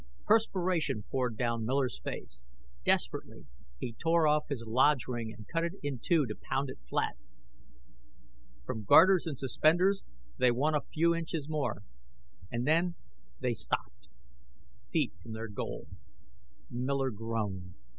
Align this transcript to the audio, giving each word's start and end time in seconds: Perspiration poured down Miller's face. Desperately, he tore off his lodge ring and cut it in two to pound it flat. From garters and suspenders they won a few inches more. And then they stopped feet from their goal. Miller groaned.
Perspiration 0.25 1.03
poured 1.11 1.37
down 1.37 1.63
Miller's 1.63 2.01
face. 2.03 2.41
Desperately, 2.83 3.45
he 3.77 3.93
tore 3.93 4.27
off 4.27 4.47
his 4.49 4.65
lodge 4.67 5.05
ring 5.07 5.31
and 5.31 5.47
cut 5.47 5.63
it 5.63 5.73
in 5.83 5.99
two 5.99 6.25
to 6.25 6.33
pound 6.41 6.71
it 6.71 6.79
flat. 6.89 7.17
From 8.65 8.83
garters 8.83 9.27
and 9.27 9.37
suspenders 9.37 10.03
they 10.39 10.49
won 10.49 10.73
a 10.73 10.81
few 10.91 11.13
inches 11.13 11.47
more. 11.47 11.83
And 12.51 12.65
then 12.65 12.95
they 13.39 13.53
stopped 13.53 14.07
feet 14.91 15.13
from 15.21 15.33
their 15.33 15.47
goal. 15.47 15.85
Miller 16.71 17.11
groaned. 17.11 17.75